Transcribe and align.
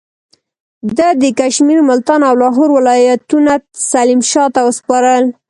ده 0.97 1.07
د 1.21 1.23
کشمیر، 1.39 1.79
ملتان 1.89 2.21
او 2.29 2.35
لاهور 2.41 2.69
ولایتونه 2.73 3.53
سلیم 3.91 4.21
شاه 4.31 4.49
ته 4.55 4.61
وسپارل. 4.67 5.25